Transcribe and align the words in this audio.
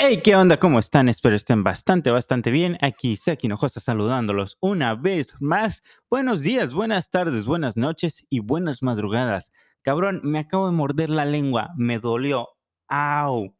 Hey, 0.00 0.20
¿qué 0.22 0.36
onda? 0.36 0.60
¿Cómo 0.60 0.78
están? 0.78 1.08
Espero 1.08 1.34
estén 1.34 1.64
bastante, 1.64 2.12
bastante 2.12 2.52
bien. 2.52 2.78
Aquí 2.82 3.16
Saki 3.16 3.48
Hinojosa 3.48 3.80
saludándolos 3.80 4.56
una 4.60 4.94
vez 4.94 5.34
más. 5.40 5.82
Buenos 6.08 6.42
días, 6.42 6.72
buenas 6.72 7.10
tardes, 7.10 7.46
buenas 7.46 7.76
noches 7.76 8.24
y 8.30 8.38
buenas 8.38 8.80
madrugadas. 8.80 9.50
Cabrón, 9.82 10.20
me 10.22 10.38
acabo 10.38 10.66
de 10.66 10.72
morder 10.72 11.10
la 11.10 11.24
lengua. 11.24 11.70
Me 11.76 11.98
dolió. 11.98 12.46
¡Au! 12.86 13.56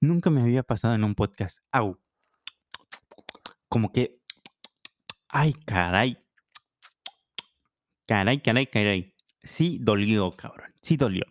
Nunca 0.00 0.30
me 0.30 0.42
había 0.42 0.62
pasado 0.62 0.94
en 0.94 1.02
un 1.02 1.16
podcast. 1.16 1.58
¡Au! 1.72 1.98
Como 3.68 3.90
que... 3.90 4.20
¡Ay, 5.28 5.54
caray! 5.66 6.18
Caray, 8.06 8.40
caray, 8.40 8.68
caray. 8.68 9.14
Sí 9.42 9.78
dolió, 9.80 10.30
cabrón. 10.30 10.72
Sí 10.82 10.96
dolió. 10.96 11.24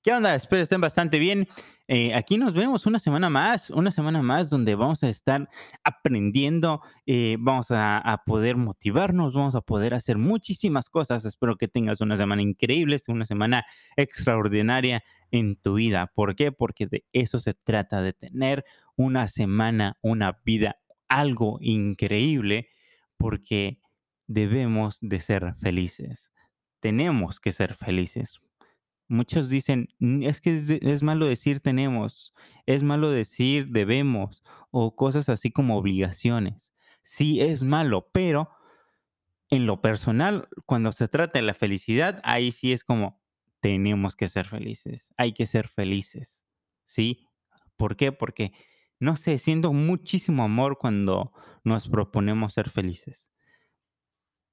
¿Qué 0.00 0.12
onda? 0.12 0.36
Espero 0.36 0.62
estén 0.62 0.80
bastante 0.80 1.18
bien. 1.18 1.48
Eh, 1.88 2.14
aquí 2.14 2.36
nos 2.36 2.52
vemos 2.52 2.84
una 2.86 2.98
semana 2.98 3.30
más, 3.30 3.70
una 3.70 3.92
semana 3.92 4.20
más 4.20 4.50
donde 4.50 4.74
vamos 4.74 5.04
a 5.04 5.08
estar 5.08 5.48
aprendiendo, 5.84 6.82
eh, 7.06 7.36
vamos 7.38 7.70
a, 7.70 7.98
a 7.98 8.24
poder 8.24 8.56
motivarnos, 8.56 9.34
vamos 9.34 9.54
a 9.54 9.60
poder 9.60 9.94
hacer 9.94 10.18
muchísimas 10.18 10.90
cosas. 10.90 11.24
Espero 11.24 11.56
que 11.56 11.68
tengas 11.68 12.00
una 12.00 12.16
semana 12.16 12.42
increíble, 12.42 12.96
una 13.06 13.24
semana 13.24 13.64
extraordinaria 13.96 15.04
en 15.30 15.54
tu 15.56 15.74
vida. 15.74 16.10
¿Por 16.12 16.34
qué? 16.34 16.50
Porque 16.50 16.86
de 16.86 17.04
eso 17.12 17.38
se 17.38 17.54
trata, 17.54 18.02
de 18.02 18.12
tener 18.12 18.64
una 18.96 19.28
semana, 19.28 19.96
una 20.02 20.40
vida, 20.44 20.78
algo 21.08 21.58
increíble, 21.60 22.68
porque 23.16 23.80
debemos 24.26 24.98
de 25.00 25.20
ser 25.20 25.54
felices. 25.54 26.32
Tenemos 26.80 27.38
que 27.38 27.52
ser 27.52 27.74
felices. 27.74 28.40
Muchos 29.08 29.48
dicen, 29.48 29.88
"Mm, 30.00 30.22
es 30.24 30.40
que 30.40 30.56
es 30.82 31.02
malo 31.02 31.26
decir 31.26 31.60
tenemos, 31.60 32.34
es 32.66 32.82
malo 32.82 33.10
decir 33.10 33.68
debemos 33.68 34.42
o 34.70 34.96
cosas 34.96 35.28
así 35.28 35.50
como 35.52 35.78
obligaciones. 35.78 36.74
Sí, 37.02 37.40
es 37.40 37.62
malo, 37.62 38.10
pero 38.12 38.50
en 39.50 39.66
lo 39.66 39.80
personal, 39.80 40.48
cuando 40.66 40.92
se 40.92 41.08
trata 41.08 41.38
de 41.38 41.44
la 41.44 41.54
felicidad, 41.54 42.20
ahí 42.24 42.52
sí 42.52 42.72
es 42.72 42.84
como 42.84 43.20
tenemos 43.60 44.16
que 44.16 44.28
ser 44.28 44.46
felices, 44.46 45.12
hay 45.16 45.32
que 45.32 45.46
ser 45.46 45.68
felices, 45.68 46.44
¿sí? 46.84 47.26
¿Por 47.76 47.96
qué? 47.96 48.12
Porque, 48.12 48.52
no 49.00 49.16
sé, 49.16 49.38
siento 49.38 49.72
muchísimo 49.72 50.44
amor 50.44 50.78
cuando 50.78 51.32
nos 51.64 51.88
proponemos 51.88 52.54
ser 52.54 52.70
felices 52.70 53.30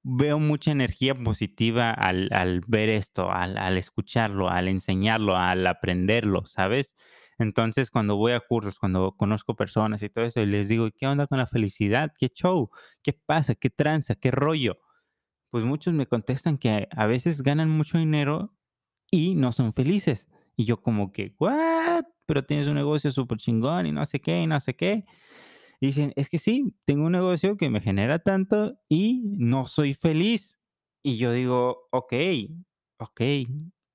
veo 0.04 0.38
mucha 0.38 0.70
energía 0.72 1.14
positiva 1.14 1.90
al, 1.92 2.28
al 2.32 2.60
ver 2.66 2.90
esto, 2.90 3.32
al, 3.32 3.58
al 3.58 3.78
escucharlo, 3.78 4.50
al 4.50 4.68
enseñarlo, 4.68 5.36
al 5.36 5.66
aprenderlo, 5.66 6.44
¿sabes? 6.46 6.96
Entonces, 7.38 7.90
cuando 7.90 8.16
voy 8.16 8.32
a 8.32 8.40
cursos, 8.40 8.78
cuando 8.78 9.12
conozco 9.16 9.56
personas 9.56 10.02
y 10.02 10.10
todo 10.10 10.24
eso, 10.24 10.40
y 10.40 10.46
les 10.46 10.68
digo, 10.68 10.88
¿qué 10.96 11.06
onda 11.06 11.26
con 11.26 11.38
la 11.38 11.46
felicidad? 11.46 12.12
¿Qué 12.18 12.28
show? 12.28 12.70
¿Qué 13.02 13.12
pasa? 13.14 13.54
¿Qué 13.56 13.70
tranza? 13.70 14.14
¿Qué 14.14 14.30
rollo? 14.30 14.78
Pues 15.50 15.64
muchos 15.64 15.94
me 15.94 16.06
contestan 16.06 16.58
que 16.58 16.88
a 16.90 17.06
veces 17.06 17.42
ganan 17.42 17.70
mucho 17.70 17.98
dinero 17.98 18.54
y 19.10 19.34
no 19.36 19.52
son 19.52 19.72
felices. 19.72 20.28
Y 20.56 20.64
yo 20.64 20.80
como 20.82 21.12
que, 21.12 21.34
¿what? 21.38 22.04
Pero 22.26 22.44
tienes 22.44 22.68
un 22.68 22.74
negocio 22.74 23.12
súper 23.12 23.38
chingón 23.38 23.86
y 23.86 23.92
no 23.92 24.06
sé 24.06 24.20
qué, 24.20 24.42
y 24.42 24.46
no 24.46 24.60
sé 24.60 24.74
qué. 24.76 25.04
Dicen, 25.84 26.14
es 26.16 26.30
que 26.30 26.38
sí, 26.38 26.74
tengo 26.86 27.04
un 27.04 27.12
negocio 27.12 27.58
que 27.58 27.68
me 27.68 27.78
genera 27.78 28.18
tanto 28.18 28.78
y 28.88 29.20
no 29.36 29.66
soy 29.66 29.92
feliz. 29.92 30.58
Y 31.02 31.18
yo 31.18 31.30
digo, 31.30 31.88
ok, 31.90 32.14
ok, 32.96 33.20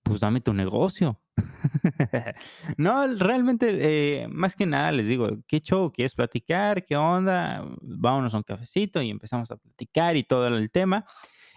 pues 0.03 0.19
dame 0.19 0.39
tu 0.39 0.53
negocio. 0.53 1.19
no, 2.77 3.07
realmente, 3.15 4.21
eh, 4.21 4.27
más 4.27 4.55
que 4.55 4.67
nada 4.67 4.91
les 4.91 5.07
digo, 5.07 5.29
¿qué 5.47 5.61
show? 5.61 5.91
¿Quieres 5.91 6.13
platicar? 6.13 6.85
¿Qué 6.85 6.95
onda? 6.95 7.65
Vámonos 7.81 8.35
a 8.35 8.37
un 8.37 8.43
cafecito 8.43 9.01
y 9.01 9.09
empezamos 9.09 9.49
a 9.49 9.57
platicar 9.57 10.15
y 10.15 10.21
todo 10.21 10.47
el 10.47 10.69
tema. 10.69 11.05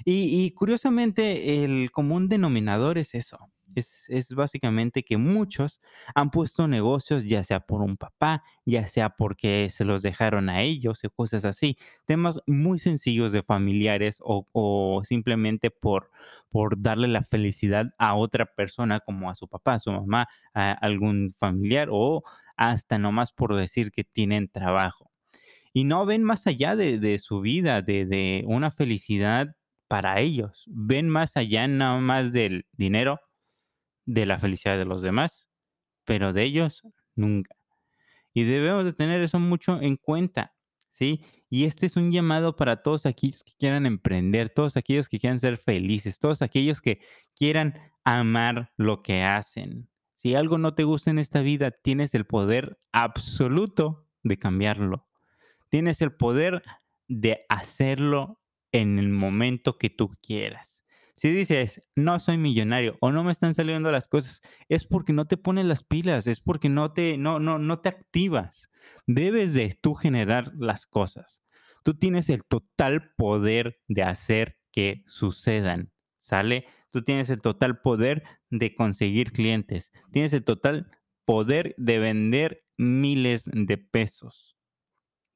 Y 0.04 0.50
curiosamente, 0.52 1.62
el 1.62 1.92
común 1.92 2.28
denominador 2.28 2.96
es 2.96 3.14
eso. 3.14 3.52
Es, 3.74 4.06
es 4.08 4.34
básicamente 4.34 5.02
que 5.02 5.16
muchos 5.16 5.80
han 6.14 6.30
puesto 6.30 6.68
negocios, 6.68 7.24
ya 7.24 7.42
sea 7.44 7.60
por 7.60 7.80
un 7.82 7.96
papá, 7.96 8.42
ya 8.64 8.86
sea 8.86 9.10
porque 9.10 9.68
se 9.70 9.84
los 9.84 10.02
dejaron 10.02 10.48
a 10.48 10.62
ellos 10.62 11.00
o 11.04 11.10
cosas 11.10 11.44
así. 11.44 11.76
Temas 12.04 12.40
muy 12.46 12.78
sencillos 12.78 13.32
de 13.32 13.42
familiares 13.42 14.18
o, 14.20 14.48
o 14.52 15.02
simplemente 15.04 15.70
por, 15.70 16.10
por 16.50 16.80
darle 16.80 17.08
la 17.08 17.22
felicidad 17.22 17.94
a 17.98 18.14
otra 18.14 18.46
persona, 18.46 19.00
como 19.00 19.30
a 19.30 19.34
su 19.34 19.48
papá, 19.48 19.74
a 19.74 19.80
su 19.80 19.90
mamá, 19.92 20.28
a 20.54 20.72
algún 20.72 21.32
familiar 21.32 21.88
o 21.90 22.22
hasta 22.56 22.98
nomás 22.98 23.32
por 23.32 23.54
decir 23.56 23.90
que 23.90 24.04
tienen 24.04 24.48
trabajo. 24.48 25.10
Y 25.72 25.84
no 25.84 26.04
ven 26.04 26.22
más 26.22 26.46
allá 26.46 26.76
de, 26.76 26.98
de 26.98 27.18
su 27.18 27.40
vida, 27.40 27.80
de, 27.82 28.04
de 28.04 28.44
una 28.46 28.70
felicidad 28.70 29.56
para 29.88 30.20
ellos. 30.20 30.64
Ven 30.68 31.08
más 31.08 31.36
allá 31.36 31.66
nada 31.68 31.98
más 31.98 32.32
del 32.32 32.66
dinero, 32.72 33.20
de 34.06 34.26
la 34.26 34.38
felicidad 34.38 34.78
de 34.78 34.84
los 34.84 35.02
demás, 35.02 35.48
pero 36.04 36.32
de 36.32 36.44
ellos 36.44 36.82
nunca. 37.14 37.56
Y 38.34 38.44
debemos 38.44 38.84
de 38.84 38.92
tener 38.92 39.22
eso 39.22 39.38
mucho 39.38 39.80
en 39.80 39.96
cuenta, 39.96 40.54
¿sí? 40.90 41.24
Y 41.50 41.64
este 41.64 41.86
es 41.86 41.96
un 41.96 42.10
llamado 42.12 42.56
para 42.56 42.82
todos 42.82 43.06
aquellos 43.06 43.44
que 43.44 43.52
quieran 43.58 43.86
emprender, 43.86 44.48
todos 44.50 44.76
aquellos 44.76 45.08
que 45.08 45.18
quieran 45.18 45.38
ser 45.38 45.58
felices, 45.58 46.18
todos 46.18 46.40
aquellos 46.42 46.80
que 46.80 47.00
quieran 47.34 47.74
amar 48.04 48.72
lo 48.76 49.02
que 49.02 49.22
hacen. 49.22 49.88
Si 50.14 50.34
algo 50.34 50.56
no 50.56 50.74
te 50.74 50.84
gusta 50.84 51.10
en 51.10 51.18
esta 51.18 51.42
vida, 51.42 51.70
tienes 51.72 52.14
el 52.14 52.26
poder 52.26 52.78
absoluto 52.92 54.08
de 54.22 54.38
cambiarlo. 54.38 55.08
Tienes 55.68 56.00
el 56.00 56.12
poder 56.12 56.62
de 57.08 57.44
hacerlo 57.48 58.40
en 58.72 58.98
el 58.98 59.08
momento 59.08 59.78
que 59.78 59.90
tú 59.90 60.10
quieras. 60.22 60.81
Si 61.22 61.30
dices, 61.30 61.80
no 61.94 62.18
soy 62.18 62.36
millonario 62.36 62.96
o 63.00 63.12
no 63.12 63.22
me 63.22 63.30
están 63.30 63.54
saliendo 63.54 63.92
las 63.92 64.08
cosas, 64.08 64.42
es 64.68 64.84
porque 64.84 65.12
no 65.12 65.24
te 65.24 65.36
pones 65.36 65.64
las 65.64 65.84
pilas, 65.84 66.26
es 66.26 66.40
porque 66.40 66.68
no 66.68 66.92
te, 66.94 67.16
no, 67.16 67.38
no, 67.38 67.60
no 67.60 67.78
te 67.78 67.90
activas. 67.90 68.72
Debes 69.06 69.54
de 69.54 69.78
tú 69.80 69.94
generar 69.94 70.50
las 70.58 70.84
cosas. 70.84 71.40
Tú 71.84 71.94
tienes 71.94 72.28
el 72.28 72.42
total 72.42 73.12
poder 73.16 73.78
de 73.86 74.02
hacer 74.02 74.58
que 74.72 75.04
sucedan, 75.06 75.92
¿sale? 76.18 76.66
Tú 76.90 77.02
tienes 77.02 77.30
el 77.30 77.40
total 77.40 77.80
poder 77.80 78.24
de 78.50 78.74
conseguir 78.74 79.30
clientes. 79.30 79.92
Tienes 80.10 80.32
el 80.32 80.42
total 80.42 80.90
poder 81.24 81.76
de 81.78 82.00
vender 82.00 82.64
miles 82.76 83.48
de 83.52 83.78
pesos, 83.78 84.56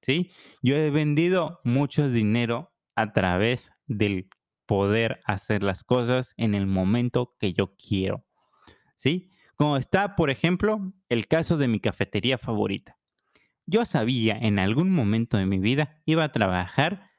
¿sí? 0.03 0.33
Yo 0.63 0.75
he 0.75 0.91
vendido 0.91 1.61
mucho 1.63 2.11
dinero 2.11 2.73
a 2.97 3.13
través 3.13 3.71
del 3.87 4.29
poder 4.67 5.21
hacer 5.25 5.63
las 5.63 5.85
cosas 5.85 6.35
en 6.37 6.55
el 6.55 6.67
momento 6.67 7.35
que 7.39 7.53
yo 7.53 7.77
quiero. 7.77 8.27
¿Sí? 8.97 9.31
Como 9.57 9.77
está, 9.77 10.17
por 10.17 10.31
ejemplo, 10.31 10.93
el 11.09 11.29
caso 11.29 11.57
de 11.57 11.69
mi 11.69 11.81
cafetería 11.81 12.39
favorita. 12.39 12.99
Yo 13.65 13.85
sabía 13.85 14.39
en 14.39 14.59
algún 14.59 14.91
momento 14.91 15.37
de 15.37 15.47
mi 15.47 15.59
vida 15.59 16.03
iba 16.05 16.25
a 16.25 16.33
trabajar 16.33 17.11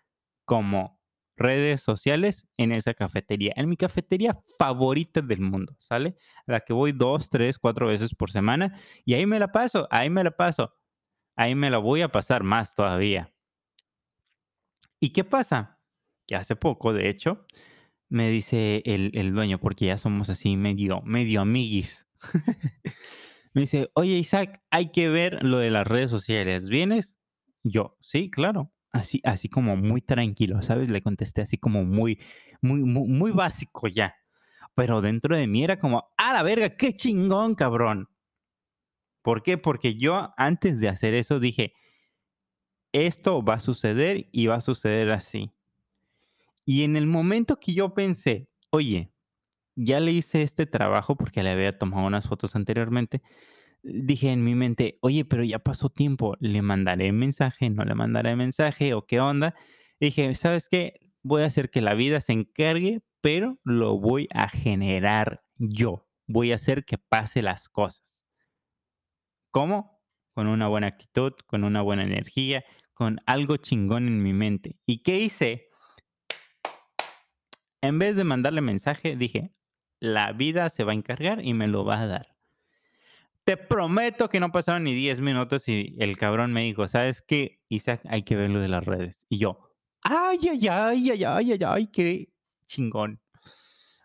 como 0.45 0.97
redes 1.35 1.81
sociales 1.81 2.47
en 2.57 2.71
esa 2.71 2.93
cafetería, 2.93 3.53
en 3.55 3.69
mi 3.69 3.77
cafetería 3.77 4.39
favorita 4.57 5.21
del 5.21 5.41
mundo, 5.41 5.75
¿sale? 5.77 6.15
La 6.45 6.61
que 6.61 6.73
voy 6.73 6.91
dos, 6.91 7.29
tres, 7.29 7.59
cuatro 7.59 7.87
veces 7.87 8.13
por 8.15 8.31
semana 8.31 8.73
y 9.05 9.13
ahí 9.13 9.25
me 9.25 9.39
la 9.39 9.51
paso, 9.51 9.87
ahí 9.91 10.09
me 10.09 10.23
la 10.23 10.31
paso, 10.31 10.73
ahí 11.35 11.53
me 11.53 11.69
la 11.69 11.77
voy 11.77 12.01
a 12.01 12.11
pasar 12.11 12.43
más 12.43 12.75
todavía. 12.75 13.31
¿Y 14.99 15.09
qué 15.09 15.23
pasa? 15.23 15.76
Que 16.27 16.35
hace 16.35 16.55
poco, 16.55 16.93
de 16.93 17.09
hecho, 17.09 17.45
me 18.09 18.29
dice 18.29 18.83
el, 18.85 19.11
el 19.15 19.33
dueño, 19.33 19.59
porque 19.59 19.85
ya 19.85 19.97
somos 19.97 20.29
así 20.29 20.57
medio, 20.57 21.01
medio 21.01 21.41
amiguis. 21.41 22.07
me 23.53 23.61
dice, 23.61 23.89
oye 23.93 24.13
Isaac, 24.17 24.61
hay 24.69 24.91
que 24.91 25.09
ver 25.09 25.43
lo 25.43 25.57
de 25.59 25.71
las 25.71 25.88
redes 25.88 26.11
sociales. 26.11 26.69
¿Vienes? 26.69 27.18
Yo, 27.63 27.97
sí, 28.01 28.29
claro. 28.29 28.71
Así, 28.91 29.21
así 29.24 29.50
como 29.50 29.75
muy 29.75 30.01
tranquilo, 30.01 30.62
¿sabes? 30.62 30.89
Le 30.89 31.01
contesté 31.01 31.41
así 31.41 31.57
como 31.57 31.83
muy, 31.83 32.19
muy, 32.62 32.83
muy, 32.83 33.07
muy 33.07 33.31
básico 33.31 33.88
ya. 33.88 34.15
Pero 34.75 35.01
dentro 35.01 35.35
de 35.35 35.47
mí 35.47 35.63
era 35.63 35.79
como, 35.79 36.09
a 36.18 36.33
la 36.33 36.44
verga, 36.44 36.75
qué 36.75 36.94
chingón, 36.94 37.56
cabrón. 37.56 38.09
¿Por 39.21 39.44
qué? 39.44 39.57
Porque 39.57 39.95
yo 39.95 40.33
antes 40.38 40.79
de 40.79 40.88
hacer 40.88 41.13
eso 41.13 41.39
dije, 41.39 41.74
esto 42.94 43.44
va 43.44 43.56
a 43.56 43.59
suceder 43.59 44.29
y 44.31 44.47
va 44.47 44.56
a 44.56 44.62
suceder 44.62 45.12
así. 45.12 45.51
Y 46.67 46.83
en 46.83 46.97
el 46.97 47.07
momento 47.07 47.59
que 47.59 47.73
yo 47.73 47.93
pensé, 47.93 48.49
oye, 48.71 49.13
ya 49.75 49.99
le 50.01 50.11
hice 50.11 50.43
este 50.43 50.65
trabajo 50.65 51.15
porque 51.15 51.41
le 51.43 51.51
había 51.51 51.77
tomado 51.77 52.05
unas 52.05 52.27
fotos 52.27 52.55
anteriormente, 52.55 53.21
dije 53.83 54.31
en 54.31 54.43
mi 54.43 54.55
mente, 54.55 54.99
oye, 55.01 55.25
pero 55.25 55.43
ya 55.43 55.59
pasó 55.59 55.89
tiempo, 55.89 56.35
¿le 56.41 56.61
mandaré 56.61 57.11
mensaje? 57.13 57.69
¿No 57.69 57.85
le 57.85 57.95
mandaré 57.95 58.35
mensaje? 58.35 58.93
¿O 58.93 59.05
qué 59.05 59.21
onda? 59.21 59.55
dije, 59.99 60.35
¿sabes 60.35 60.69
qué? 60.69 60.99
Voy 61.23 61.43
a 61.43 61.47
hacer 61.47 61.69
que 61.69 61.81
la 61.81 61.95
vida 61.95 62.19
se 62.21 62.33
encargue, 62.33 63.01
pero 63.21 63.59
lo 63.63 63.99
voy 63.99 64.27
a 64.33 64.49
generar 64.49 65.43
yo. 65.57 66.07
Voy 66.27 66.51
a 66.51 66.55
hacer 66.55 66.85
que 66.85 66.97
pase 66.97 67.41
las 67.41 67.69
cosas. 67.69 68.25
¿Cómo? 69.51 69.97
con 70.37 70.45
una 70.45 70.67
buena 70.67 70.85
actitud, 70.85 71.33
con 71.47 71.63
una 71.63 71.81
buena 71.81 72.03
energía, 72.03 72.63
con 72.93 73.19
algo 73.25 73.57
chingón 73.57 74.07
en 74.07 74.21
mi 74.21 74.33
mente. 74.33 74.77
¿Y 74.85 75.01
qué 75.01 75.19
hice? 75.19 75.66
En 77.88 78.00
vez 78.00 78.18
de 78.18 78.25
mandarle 78.25 78.60
mensaje, 78.60 79.16
dije, 79.16 79.54
la 80.01 80.34
vida 80.34 80.69
se 80.69 80.84
va 80.84 80.92
a 80.92 80.95
encargar 80.95 81.44
y 81.44 81.54
me 81.54 81.68
lo 81.68 81.86
va 81.86 82.01
a 82.01 82.07
dar. 82.07 82.36
Te 83.45 83.56
prometo 83.56 84.28
que 84.28 84.42
no 84.42 84.51
pasaron 84.51 84.84
ni 84.84 84.94
10 84.94 85.22
minutos 85.22 85.69
y 85.69 85.95
el 86.00 86.18
cabrón 86.18 86.51
me 86.51 86.63
dijo, 86.63 86.86
¿sabes 86.89 87.22
qué? 87.22 87.62
Isaac, 87.69 88.01
hay 88.10 88.24
que 88.24 88.36
ver 88.36 88.50
lo 88.50 88.60
de 88.60 88.68
las 88.68 88.84
redes. 88.84 89.25
Y 89.30 89.38
yo, 89.38 89.74
ay, 90.04 90.38
ay, 90.51 90.68
ay, 90.68 91.12
ay, 91.12 91.24
ay, 91.24 91.51
ay, 91.54 91.60
ay, 91.66 91.88
qué 91.88 92.28
chingón. 92.66 93.22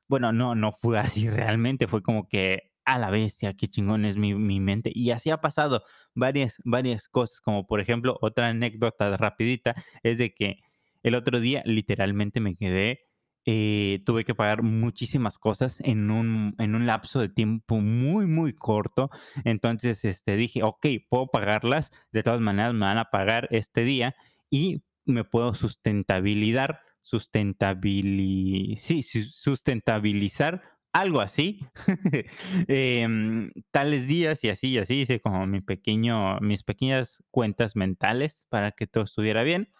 Bueno, 0.06 0.32
no, 0.32 0.54
no 0.54 0.70
fue 0.70 1.00
así 1.00 1.28
realmente, 1.28 1.88
fue 1.88 2.02
como 2.02 2.28
que 2.28 2.70
a 2.84 3.00
la 3.00 3.10
bestia, 3.10 3.54
qué 3.54 3.66
chingón 3.66 4.04
es 4.04 4.16
mi, 4.16 4.32
mi 4.34 4.60
mente. 4.60 4.92
Y 4.94 5.10
así 5.10 5.30
ha 5.30 5.40
pasado 5.40 5.82
varias, 6.14 6.58
varias 6.64 7.08
cosas, 7.08 7.40
como 7.40 7.66
por 7.66 7.80
ejemplo, 7.80 8.16
otra 8.20 8.46
anécdota 8.46 9.16
rapidita, 9.16 9.74
es 10.04 10.18
de 10.18 10.32
que 10.32 10.58
el 11.02 11.16
otro 11.16 11.40
día 11.40 11.62
literalmente 11.66 12.38
me 12.38 12.54
quedé 12.54 13.11
eh, 13.44 14.02
tuve 14.06 14.24
que 14.24 14.34
pagar 14.34 14.62
muchísimas 14.62 15.38
cosas 15.38 15.80
en 15.80 16.10
un, 16.10 16.54
en 16.58 16.74
un 16.74 16.86
lapso 16.86 17.20
de 17.20 17.28
tiempo 17.28 17.80
muy, 17.80 18.26
muy 18.26 18.52
corto. 18.54 19.10
Entonces 19.44 20.04
este, 20.04 20.36
dije, 20.36 20.62
ok, 20.62 20.86
puedo 21.08 21.26
pagarlas, 21.28 21.90
de 22.12 22.22
todas 22.22 22.40
maneras 22.40 22.74
me 22.74 22.80
van 22.80 22.98
a 22.98 23.10
pagar 23.10 23.48
este 23.50 23.82
día 23.82 24.14
y 24.50 24.82
me 25.04 25.24
puedo 25.24 25.54
sustentabilizar, 25.54 26.80
sustentabilizar, 27.00 28.82
sí, 28.82 29.02
sustentabilizar, 29.02 30.62
algo 30.92 31.20
así, 31.20 31.60
em, 32.68 33.50
tales 33.70 34.06
días 34.08 34.44
y 34.44 34.50
así 34.50 34.68
y 34.68 34.78
así, 34.78 35.00
hice 35.00 35.20
como 35.20 35.46
mi 35.46 35.60
pequeño, 35.60 36.38
mis 36.40 36.62
pequeñas 36.62 37.22
cuentas 37.30 37.76
mentales 37.76 38.44
para 38.50 38.72
que 38.72 38.86
todo 38.86 39.04
estuviera 39.04 39.42
bien. 39.42 39.72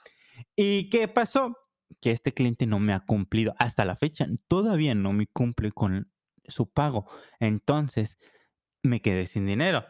¿Y 0.57 0.89
qué 0.89 1.09
pasó? 1.09 1.57
Que 2.01 2.11
este 2.11 2.33
cliente 2.33 2.67
no 2.67 2.79
me 2.79 2.93
ha 2.93 3.01
cumplido 3.01 3.55
hasta 3.59 3.85
la 3.85 3.97
fecha, 3.97 4.27
todavía 4.49 4.95
no 4.95 5.13
me 5.13 5.27
cumple 5.27 5.73
con 5.73 6.11
su 6.47 6.71
pago. 6.71 7.07
Entonces, 7.41 8.19
me 8.83 9.01
quedé 9.01 9.27
sin 9.27 9.47
dinero. 9.47 9.85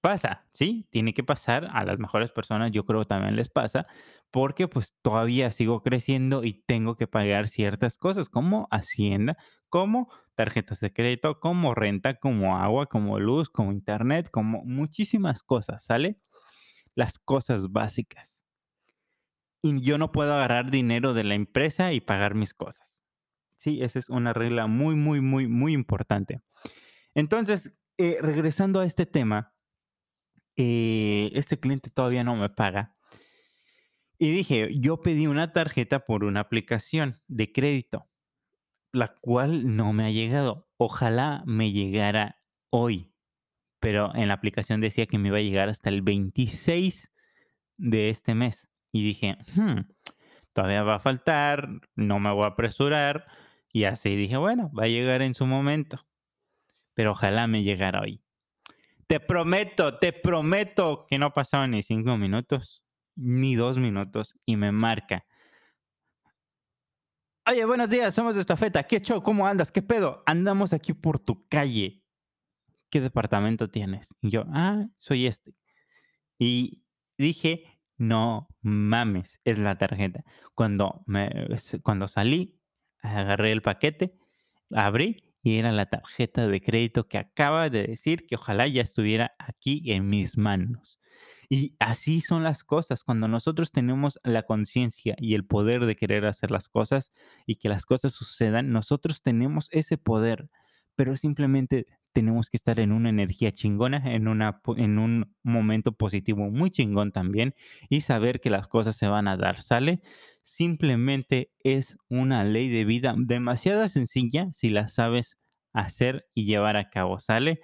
Pasa, 0.00 0.46
sí, 0.52 0.86
tiene 0.90 1.14
que 1.14 1.24
pasar 1.24 1.68
a 1.72 1.84
las 1.84 1.98
mejores 1.98 2.30
personas, 2.30 2.70
yo 2.70 2.84
creo 2.86 3.04
también 3.04 3.34
les 3.34 3.48
pasa, 3.48 3.86
porque 4.30 4.68
pues 4.68 4.94
todavía 5.02 5.50
sigo 5.50 5.82
creciendo 5.82 6.44
y 6.44 6.62
tengo 6.64 6.96
que 6.96 7.08
pagar 7.08 7.48
ciertas 7.48 7.98
cosas 7.98 8.28
como 8.28 8.68
hacienda, 8.70 9.36
como 9.68 10.08
tarjetas 10.36 10.78
de 10.80 10.92
crédito, 10.92 11.40
como 11.40 11.74
renta, 11.74 12.14
como 12.20 12.56
agua, 12.56 12.86
como 12.86 13.18
luz, 13.18 13.48
como 13.50 13.72
internet, 13.72 14.28
como 14.30 14.62
muchísimas 14.64 15.42
cosas, 15.42 15.84
¿sale? 15.84 16.20
Las 16.94 17.18
cosas 17.18 17.72
básicas 17.72 18.45
y 19.66 19.80
yo 19.80 19.98
no 19.98 20.12
puedo 20.12 20.34
agarrar 20.34 20.70
dinero 20.70 21.12
de 21.12 21.24
la 21.24 21.34
empresa 21.34 21.92
y 21.92 22.00
pagar 22.00 22.34
mis 22.34 22.54
cosas. 22.54 23.02
Sí, 23.56 23.82
esa 23.82 23.98
es 23.98 24.08
una 24.08 24.32
regla 24.32 24.66
muy, 24.66 24.94
muy, 24.94 25.20
muy, 25.20 25.48
muy 25.48 25.72
importante. 25.72 26.40
Entonces, 27.14 27.72
eh, 27.98 28.18
regresando 28.20 28.80
a 28.80 28.84
este 28.84 29.06
tema, 29.06 29.54
eh, 30.56 31.30
este 31.34 31.58
cliente 31.58 31.90
todavía 31.90 32.22
no 32.22 32.36
me 32.36 32.48
paga. 32.48 32.96
Y 34.18 34.30
dije, 34.30 34.78
yo 34.78 35.02
pedí 35.02 35.26
una 35.26 35.52
tarjeta 35.52 36.04
por 36.04 36.24
una 36.24 36.40
aplicación 36.40 37.16
de 37.26 37.52
crédito, 37.52 38.08
la 38.92 39.08
cual 39.20 39.76
no 39.76 39.92
me 39.92 40.04
ha 40.04 40.10
llegado. 40.10 40.70
Ojalá 40.76 41.42
me 41.44 41.72
llegara 41.72 42.40
hoy, 42.70 43.12
pero 43.80 44.14
en 44.14 44.28
la 44.28 44.34
aplicación 44.34 44.80
decía 44.80 45.06
que 45.06 45.18
me 45.18 45.28
iba 45.28 45.38
a 45.38 45.42
llegar 45.42 45.68
hasta 45.68 45.90
el 45.90 46.02
26 46.02 47.12
de 47.78 48.10
este 48.10 48.34
mes. 48.34 48.68
Y 48.96 49.02
dije, 49.02 49.36
hmm, 49.56 49.80
todavía 50.54 50.82
va 50.82 50.94
a 50.94 51.00
faltar, 51.00 51.68
no 51.96 52.18
me 52.18 52.32
voy 52.32 52.44
a 52.44 52.48
apresurar. 52.48 53.26
Y 53.70 53.84
así 53.84 54.16
dije, 54.16 54.38
bueno, 54.38 54.70
va 54.72 54.84
a 54.84 54.88
llegar 54.88 55.20
en 55.20 55.34
su 55.34 55.44
momento. 55.44 56.06
Pero 56.94 57.12
ojalá 57.12 57.46
me 57.46 57.62
llegara 57.62 58.00
hoy. 58.00 58.22
Te 59.06 59.20
prometo, 59.20 59.98
te 59.98 60.14
prometo 60.14 61.04
que 61.06 61.18
no 61.18 61.34
pasaban 61.34 61.72
ni 61.72 61.82
cinco 61.82 62.16
minutos, 62.16 62.82
ni 63.16 63.54
dos 63.54 63.76
minutos, 63.76 64.34
y 64.46 64.56
me 64.56 64.72
marca. 64.72 65.26
Oye, 67.46 67.66
buenos 67.66 67.90
días, 67.90 68.14
somos 68.14 68.34
de 68.34 68.40
Estafeta. 68.40 68.82
¿Qué 68.84 69.00
show? 69.00 69.22
¿Cómo 69.22 69.46
andas? 69.46 69.70
¿Qué 69.70 69.82
pedo? 69.82 70.22
Andamos 70.24 70.72
aquí 70.72 70.94
por 70.94 71.18
tu 71.18 71.46
calle. 71.48 72.02
¿Qué 72.88 73.02
departamento 73.02 73.68
tienes? 73.68 74.14
Y 74.22 74.30
yo, 74.30 74.46
ah, 74.54 74.86
soy 74.96 75.26
este. 75.26 75.54
Y 76.38 76.82
dije, 77.18 77.75
no 77.96 78.48
mames, 78.60 79.40
es 79.44 79.58
la 79.58 79.78
tarjeta. 79.78 80.24
Cuando, 80.54 81.02
me, 81.06 81.30
cuando 81.82 82.08
salí, 82.08 82.60
agarré 83.02 83.52
el 83.52 83.62
paquete, 83.62 84.18
abrí 84.70 85.24
y 85.42 85.58
era 85.58 85.70
la 85.72 85.86
tarjeta 85.86 86.46
de 86.48 86.60
crédito 86.60 87.06
que 87.06 87.18
acaba 87.18 87.70
de 87.70 87.86
decir 87.86 88.26
que 88.26 88.34
ojalá 88.34 88.66
ya 88.66 88.82
estuviera 88.82 89.34
aquí 89.38 89.92
en 89.92 90.08
mis 90.08 90.36
manos. 90.36 90.98
Y 91.48 91.76
así 91.78 92.20
son 92.20 92.42
las 92.42 92.64
cosas. 92.64 93.04
Cuando 93.04 93.28
nosotros 93.28 93.70
tenemos 93.70 94.18
la 94.24 94.42
conciencia 94.42 95.14
y 95.18 95.34
el 95.34 95.46
poder 95.46 95.86
de 95.86 95.94
querer 95.94 96.26
hacer 96.26 96.50
las 96.50 96.68
cosas 96.68 97.12
y 97.46 97.56
que 97.56 97.68
las 97.68 97.86
cosas 97.86 98.12
sucedan, 98.12 98.72
nosotros 98.72 99.22
tenemos 99.22 99.68
ese 99.70 99.98
poder, 99.98 100.48
pero 100.96 101.14
simplemente 101.14 101.86
tenemos 102.16 102.48
que 102.48 102.56
estar 102.56 102.80
en 102.80 102.92
una 102.92 103.10
energía 103.10 103.52
chingona, 103.52 103.98
en, 104.06 104.26
una, 104.26 104.62
en 104.78 104.98
un 104.98 105.36
momento 105.42 105.92
positivo 105.92 106.50
muy 106.50 106.70
chingón 106.70 107.12
también 107.12 107.54
y 107.90 108.00
saber 108.00 108.40
que 108.40 108.48
las 108.48 108.68
cosas 108.68 108.96
se 108.96 109.06
van 109.06 109.28
a 109.28 109.36
dar, 109.36 109.60
¿sale? 109.60 110.00
Simplemente 110.42 111.52
es 111.62 111.98
una 112.08 112.42
ley 112.42 112.70
de 112.70 112.86
vida 112.86 113.14
demasiado 113.18 113.86
sencilla 113.90 114.48
si 114.54 114.70
la 114.70 114.88
sabes 114.88 115.36
hacer 115.74 116.26
y 116.32 116.46
llevar 116.46 116.78
a 116.78 116.88
cabo, 116.88 117.18
¿sale? 117.18 117.60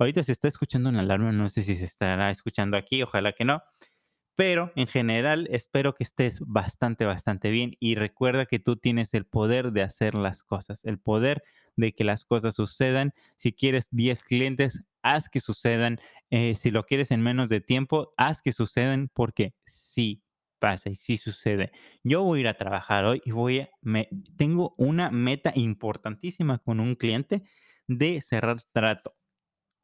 Ahorita 0.00 0.24
se 0.24 0.32
está 0.32 0.48
escuchando 0.48 0.88
una 0.88 0.98
alarma, 0.98 1.30
no 1.30 1.48
sé 1.48 1.62
si 1.62 1.76
se 1.76 1.84
estará 1.84 2.32
escuchando 2.32 2.76
aquí, 2.76 3.04
ojalá 3.04 3.34
que 3.34 3.44
no. 3.44 3.62
Pero 4.34 4.72
en 4.76 4.86
general 4.86 5.46
espero 5.50 5.94
que 5.94 6.04
estés 6.04 6.40
bastante, 6.40 7.04
bastante 7.04 7.50
bien 7.50 7.76
y 7.80 7.96
recuerda 7.96 8.46
que 8.46 8.58
tú 8.58 8.76
tienes 8.76 9.12
el 9.14 9.26
poder 9.26 9.72
de 9.72 9.82
hacer 9.82 10.14
las 10.14 10.42
cosas, 10.42 10.84
el 10.84 10.98
poder 10.98 11.42
de 11.76 11.92
que 11.92 12.04
las 12.04 12.24
cosas 12.24 12.54
sucedan. 12.54 13.12
Si 13.36 13.52
quieres 13.52 13.88
10 13.90 14.24
clientes, 14.24 14.82
haz 15.02 15.28
que 15.28 15.40
sucedan. 15.40 15.98
Eh, 16.30 16.54
si 16.54 16.70
lo 16.70 16.84
quieres 16.84 17.10
en 17.10 17.22
menos 17.22 17.50
de 17.50 17.60
tiempo, 17.60 18.14
haz 18.16 18.40
que 18.40 18.52
sucedan 18.52 19.10
porque 19.12 19.54
sí 19.66 20.22
pasa 20.58 20.88
y 20.90 20.94
sí 20.94 21.18
sucede. 21.18 21.72
Yo 22.02 22.22
voy 22.22 22.38
a 22.38 22.40
ir 22.42 22.48
a 22.48 22.56
trabajar 22.56 23.04
hoy 23.04 23.20
y 23.24 23.32
voy 23.32 23.60
a, 23.60 23.70
me, 23.82 24.08
tengo 24.36 24.74
una 24.78 25.10
meta 25.10 25.52
importantísima 25.54 26.58
con 26.58 26.80
un 26.80 26.94
cliente 26.94 27.42
de 27.86 28.20
cerrar 28.20 28.62
trato 28.72 29.14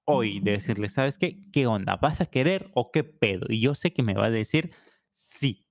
hoy 0.08 0.40
de 0.40 0.52
decirle, 0.52 0.88
¿sabes 0.88 1.18
qué? 1.18 1.38
¿Qué 1.52 1.66
onda? 1.66 1.96
¿Vas 1.96 2.20
a 2.20 2.26
querer 2.26 2.70
o 2.74 2.90
qué 2.90 3.04
pedo? 3.04 3.46
Y 3.50 3.60
yo 3.60 3.74
sé 3.74 3.92
que 3.92 4.02
me 4.02 4.14
va 4.14 4.26
a 4.26 4.30
decir 4.30 4.72
sí. 5.12 5.66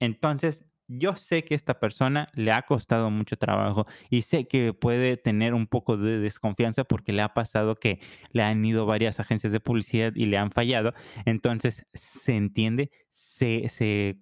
Entonces, 0.00 0.64
yo 0.88 1.16
sé 1.16 1.44
que 1.44 1.54
esta 1.54 1.80
persona 1.80 2.28
le 2.34 2.52
ha 2.52 2.62
costado 2.62 3.10
mucho 3.10 3.36
trabajo 3.36 3.86
y 4.08 4.22
sé 4.22 4.46
que 4.46 4.72
puede 4.72 5.16
tener 5.16 5.52
un 5.54 5.66
poco 5.66 5.96
de 5.96 6.18
desconfianza 6.18 6.84
porque 6.84 7.12
le 7.12 7.22
ha 7.22 7.34
pasado 7.34 7.74
que 7.76 8.00
le 8.32 8.42
han 8.42 8.64
ido 8.64 8.86
varias 8.86 9.18
agencias 9.20 9.52
de 9.52 9.60
publicidad 9.60 10.12
y 10.14 10.26
le 10.26 10.38
han 10.38 10.50
fallado. 10.52 10.94
Entonces, 11.24 11.86
se 11.92 12.36
entiende, 12.36 12.90
se, 13.08 13.68
se, 13.68 14.20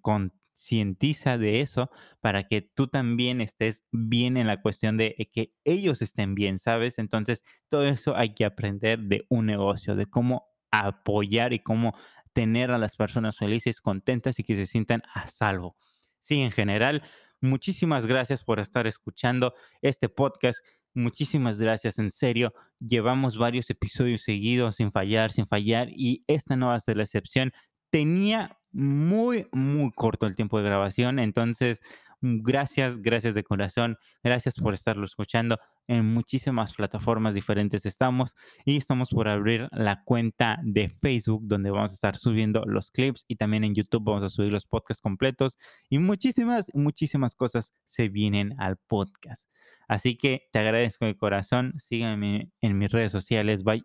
cientiza 0.55 1.37
de 1.37 1.61
eso 1.61 1.91
para 2.21 2.47
que 2.47 2.63
tú 2.63 2.87
también 2.87 3.41
estés 3.41 3.85
bien 3.91 4.37
en 4.37 4.47
la 4.47 4.63
cuestión 4.63 4.97
de 4.97 5.15
que 5.33 5.53
ellos 5.65 6.01
estén 6.01 6.35
bien, 6.35 6.59
¿sabes? 6.59 6.99
Entonces, 6.99 7.45
todo 7.69 7.85
eso 7.85 8.17
hay 8.17 8.35
que 8.35 8.45
aprender 8.45 9.01
de 9.01 9.27
un 9.29 9.47
negocio, 9.47 9.97
de 9.97 10.07
cómo 10.07 10.47
apoyar 10.71 11.53
y 11.53 11.63
cómo 11.63 11.95
tener 12.33 12.71
a 12.71 12.79
las 12.79 12.97
personas 12.97 13.37
felices, 13.37 13.81
contentas 13.81 14.39
y 14.39 14.45
que 14.45 14.57
se 14.57 14.67
sientan 14.67 15.03
a 15.13 15.27
salvo. 15.27 15.77
Sí, 16.21 16.41
en 16.41 16.53
general, 16.53 17.03
muchísimas 17.41 18.07
gracias 18.07 18.43
por 18.45 18.61
estar 18.61 18.87
escuchando 18.87 19.55
este 19.83 20.09
podcast. 20.09 20.59
Muchísimas 20.95 21.59
gracias, 21.59 21.99
en 21.99 22.11
serio. 22.11 22.55
Llevamos 22.79 23.37
varios 23.37 23.69
episodios 23.71 24.23
seguidos 24.23 24.77
sin 24.77 24.93
fallar, 24.93 25.33
sin 25.33 25.47
fallar 25.47 25.89
y 25.91 26.25
esta 26.27 26.57
no 26.57 26.69
va 26.69 26.75
a 26.75 26.81
ser 26.81 26.97
la 26.97 27.03
excepción. 27.03 27.53
Tenía 27.91 28.59
muy, 28.75 29.47
muy 29.53 29.91
corto 29.93 30.27
el 30.27 30.37
tiempo 30.37 30.59
de 30.59 30.65
grabación. 30.65 31.19
Entonces, 31.19 31.81
mm, 32.21 32.43
gracias, 32.43 33.01
gracias 33.01 33.35
de 33.35 33.45
corazón. 33.45 33.97
Gracias 34.23 34.57
por 34.57 34.75
estarlo 34.75 35.05
escuchando. 35.05 35.59
En 35.87 36.13
muchísimas 36.13 36.75
plataformas 36.75 37.35
diferentes 37.35 37.87
estamos 37.87 38.35
y 38.65 38.79
estamos 38.79 39.11
por 39.11 39.29
abrir 39.29 39.69
la 39.73 40.03
cuenta 40.05 40.59
de 40.63 40.89
Facebook 40.89 41.43
donde 41.45 41.71
vamos 41.71 41.93
a 41.93 41.95
estar 41.95 42.17
subiendo 42.17 42.65
los 42.67 42.91
clips 42.91 43.25
y 43.29 43.37
también 43.37 43.65
en 43.65 43.75
YouTube 43.75 44.05
vamos 44.05 44.25
a 44.25 44.29
subir 44.29 44.53
los 44.53 44.67
podcasts 44.67 45.03
completos 45.03 45.59
y 45.91 45.99
muchísimas, 45.99 46.71
muchísimas 46.75 47.37
cosas 47.37 47.75
se 47.85 48.09
vienen 48.09 48.55
al 48.59 48.79
podcast. 48.79 49.49
Así 49.87 50.17
que 50.17 50.49
te 50.53 50.59
agradezco 50.59 51.05
de 51.05 51.17
corazón. 51.17 51.75
Síganme 51.79 52.51
en 52.61 52.79
mis 52.79 52.91
redes 52.91 53.13
sociales, 53.13 53.63
by 53.63 53.83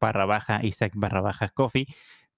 barra 0.00 0.26
baja 0.26 0.60
Isaac 0.62 0.92
barra 0.94 1.20
baja 1.20 1.48
coffee 1.48 1.86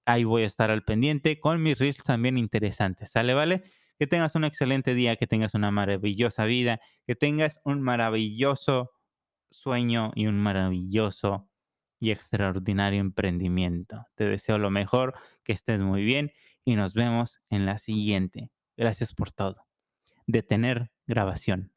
ahí 0.05 0.23
voy 0.23 0.43
a 0.43 0.47
estar 0.47 0.71
al 0.71 0.83
pendiente 0.83 1.39
con 1.39 1.61
mis 1.61 1.79
reels 1.79 1.97
también 1.97 2.37
interesantes. 2.37 3.11
¿Sale, 3.11 3.33
vale? 3.33 3.63
Que 3.99 4.07
tengas 4.07 4.35
un 4.35 4.43
excelente 4.43 4.93
día, 4.93 5.15
que 5.15 5.27
tengas 5.27 5.53
una 5.53 5.71
maravillosa 5.71 6.45
vida, 6.45 6.79
que 7.05 7.15
tengas 7.15 7.59
un 7.63 7.81
maravilloso 7.81 8.91
sueño 9.51 10.11
y 10.15 10.27
un 10.27 10.39
maravilloso 10.39 11.49
y 11.99 12.11
extraordinario 12.11 12.99
emprendimiento. 12.99 14.05
Te 14.15 14.25
deseo 14.25 14.57
lo 14.57 14.69
mejor, 14.69 15.15
que 15.43 15.53
estés 15.53 15.81
muy 15.81 16.03
bien 16.03 16.31
y 16.63 16.75
nos 16.75 16.93
vemos 16.93 17.41
en 17.49 17.65
la 17.65 17.77
siguiente. 17.77 18.51
Gracias 18.77 19.13
por 19.13 19.31
todo. 19.31 19.65
Detener 20.27 20.91
grabación. 21.07 21.74